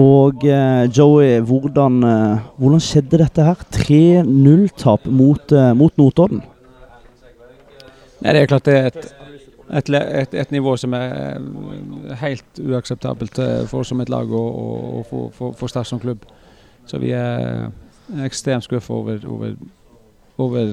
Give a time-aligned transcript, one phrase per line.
[0.00, 3.64] Og eh, Joey, hvordan, eh, hvordan, skjedde dette her?
[3.74, 6.42] 3-0-tap mot, eh, mot, Notodden.
[8.20, 9.10] Nei, Det er klart det er et,
[9.80, 9.90] et,
[10.22, 11.40] et, et nivå som er
[12.20, 13.40] helt uakseptabelt
[13.70, 14.48] for oss som et lag og,
[15.00, 16.24] og for, for, for Start som klubb.
[16.86, 17.70] Så vi er
[18.26, 19.54] ekstremt skuffa over, over,
[20.38, 20.72] over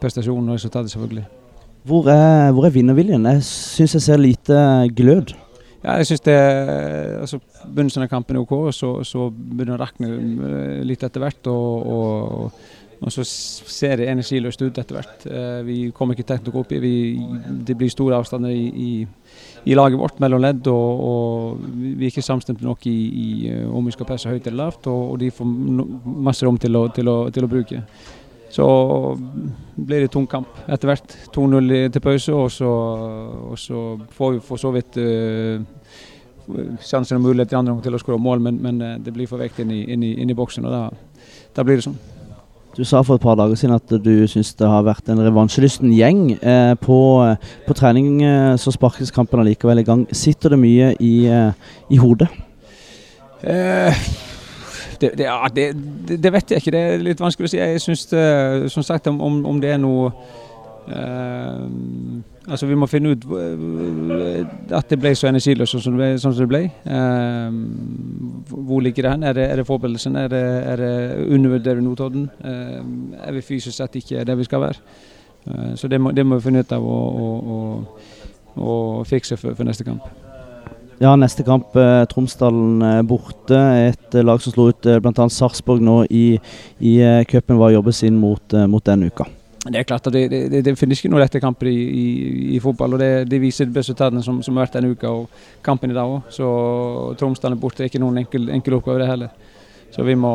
[0.00, 1.24] prestasjonen og resultatet, selvfølgelig.
[1.82, 3.26] Hvor er, hvor er vinnerviljen?
[3.26, 4.60] Jeg syns jeg ser lite
[4.96, 5.34] glød.
[5.82, 6.36] Ja, jeg synes det
[7.20, 11.02] altså, Begynnelsen av kampen er OK, og så, så begynner det å rakne eh, litt
[11.02, 11.50] etter hvert.
[11.50, 12.60] Og, og,
[13.00, 15.26] og, så ser det energiløst ut etter hvert.
[15.26, 16.80] Eh, vi kommer ikke tett nok opp i.
[16.82, 16.94] Vi,
[17.66, 18.92] det blir store avstander i, i,
[19.72, 23.66] i laget vårt mellom ledd, og, og, vi er ikke samstemte nok i, i eh,
[23.66, 24.86] om vi skal presse høyt eller lavt.
[24.92, 25.54] Og, de får
[26.30, 27.82] masse rom til å, til å, til å bruke.
[28.52, 28.66] Så
[29.76, 31.14] blir det tung kamp etter hvert.
[31.32, 32.70] 2-0 til pause, og så,
[33.52, 35.62] og så, får vi for så vidt uh,
[36.82, 39.28] sjansen og mulighet i andre omgang til å skåre mål, men, men, eh, det blir
[39.30, 40.82] for vekt inn i, inn, i, inn i, boksen, og da,
[41.56, 41.98] da, blir det sånn.
[42.72, 45.92] Du sa for et par dager siden at du syns det har vært en revansjelysten
[45.92, 46.22] gjeng.
[46.40, 46.98] Eh, på,
[47.66, 50.06] på, trening eh, så sparkes kampen allikevel i gang.
[50.16, 52.30] Sitter det mye i, eh, i hodet?
[53.44, 54.04] Eh,
[55.02, 55.72] det, det, ja, det,
[56.22, 56.74] det, vet jeg ikke.
[56.74, 57.58] Det er litt vanskelig å si.
[57.58, 58.06] Jeg syns
[58.72, 60.12] som sagt om, om, det er noe
[60.86, 61.64] eh,
[62.42, 64.40] Altså Vi må finne ut uh,
[64.74, 66.62] at det ble så energiløst som det, sånn som det ble.
[66.66, 67.50] Eh,
[68.50, 69.26] hvor ligger det hen?
[69.28, 70.18] Er det, det forberedelsen?
[70.18, 70.42] Er det,
[70.72, 70.96] er det
[71.28, 72.26] undervurderer Notodden?
[72.42, 74.82] er vi fysisk sett ikke der vi skal være?
[75.74, 76.84] så det må, vi finne ut av
[78.58, 78.66] å
[79.06, 80.06] fikse for, for neste kamp.
[81.02, 83.58] Ja, neste kamp eh, Tromsdalen eh, borte.
[83.88, 85.24] Et eh, lag som slo ut eh, bl.a.
[85.34, 86.26] Sarpsborg nå i,
[86.78, 87.58] i eh, cupen.
[87.58, 89.26] Hva jobbes inn mot, eh, mot denne uka?
[89.64, 92.06] Det er klart at det, det, det finnes ikke noen lette kamper i, i,
[92.54, 92.94] i, fotball.
[92.94, 96.06] og Det, det viser resultatene som, som, har vært denne uka og kampen i dag
[96.06, 96.30] òg.
[96.30, 96.46] Så
[97.18, 99.34] Tromsdalen borte er ikke noen enkel, enkel oppgave, det heller.
[99.90, 100.34] Så vi må,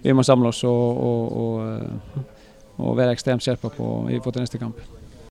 [0.00, 2.24] vi må samle oss og, og, og,
[2.80, 4.80] og være ekstremt skjerpa på, på neste kamp.